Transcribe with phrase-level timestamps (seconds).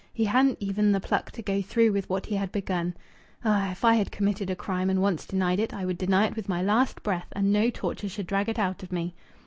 [0.11, 2.95] "He hadn't even the pluck to go through with what he had begun....
[3.45, 3.69] Ah!
[3.71, 6.49] If I had committed a crime and once denied it, I would deny it with
[6.49, 9.13] my last breath, and no torture should drag it out of me!"